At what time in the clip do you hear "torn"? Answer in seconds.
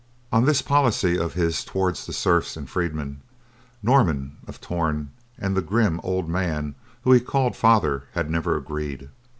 4.59-5.11